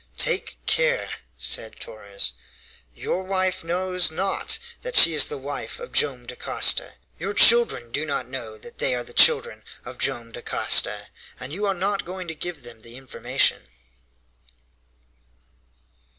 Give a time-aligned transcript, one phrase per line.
[0.17, 2.31] "Take care," said Torres,
[2.95, 8.03] "your wife knows not that she is the wife of Joam Dacosta, your children do
[8.03, 11.09] not know they are the children of Joam Dacosta,
[11.39, 13.67] and you are not going to give them the information."